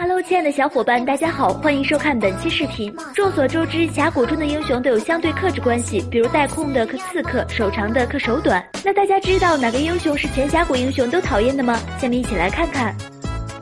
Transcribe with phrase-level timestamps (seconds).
[0.00, 2.94] Hello，亲爱的小伙伴，大家好，欢迎收看本期视频。
[3.16, 8.64] 众所周知，峡谷中的英雄都有相对克制关系，比如带控的克刺客，手长的克手短。
[8.84, 11.76] 那大家知道哪个英雄是全峡谷英雄都讨厌的吗？
[11.98, 12.94] 下面一起来看看。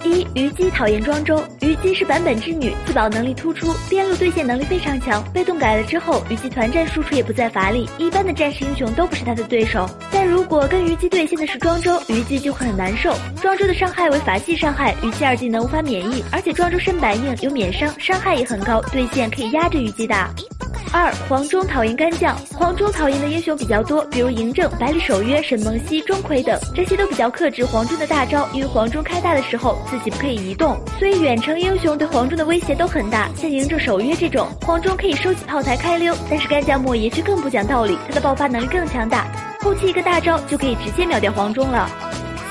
[0.05, 5.23] 一虞姬讨厌庄周，虞姬是版本之女，自保能力突出，边路对线能力非常强。
[5.33, 9.89] 被动改了之后，虞姬团战输出也不再乏力，一般的战士英雄都不是她的对手。
[10.11, 13.15] 但如果跟虞姬对线的是庄周，虞姬就会很难受。
[13.41, 20.31] 庄周的伤害为法系伤害，虞姬二技能无法免疫，而且庄周身板硬，有免伤，伤害也很高，对线可以压着虞姬打。
[20.97, 33.29] 二黄忠讨厌干将，黄忠讨厌的英雄比较多，比如嬴政、百里守约、沈梦溪、钟馗等，这些都比较克制黄忠的大招，因为黄忠开大的时候自己不可以移动，所以远程英雄对黄忠的威胁都很大。
[33.37, 39.27] 像嬴政、守约这种，黄忠可以收起炮台开溜，但是干将莫邪却更不讲道理，他的爆发能力更强大，
[39.61, 41.91] 后期一个大招就可以直接秒掉黄忠了。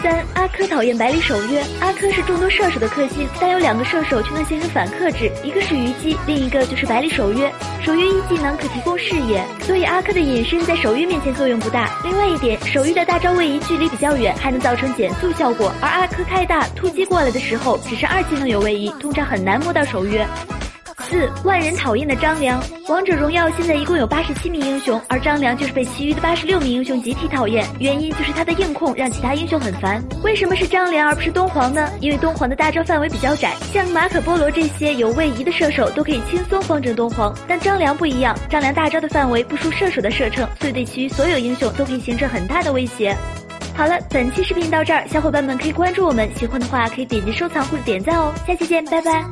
[0.05, 1.63] 三阿珂讨厌百里守约。
[1.79, 7.51] 阿珂是众多射手的克星，但有两个射手却能形成反克制，一个是虞姬，另一个就是百里守约。
[7.81, 11.89] 守约一技能可提供视野，所以阿珂的隐身在守约面前作用不大。
[12.03, 20.23] 另外一点，守约的大招位移距离比较远，还能造成减速效果，而阿珂开大突击过来的时候，只剩二技能有位移，通常很难摸到守约。
[21.09, 30.03] 四万人讨厌的张良，王者荣耀现在一共有八十七名英雄，而张良就是被其余的八十六名英雄集体讨厌，原因就是他的硬控让其他英雄很烦。
[30.23, 31.87] 为什么是张良而不是东皇呢？
[32.01, 43.15] 因为东皇的大招范围比较窄，像马可波罗这些有位移的射手都可以轻松方阵东皇，但张良不一样，张良大招的范围不输射手的射程，所以对其余所有英雄都可以形成很大的威胁。
[43.75, 49.23] 好了，本期视频到这儿，小伙伴们可以关注我们，喜欢的话可以点击收藏或者点赞哦，下期见，拜拜。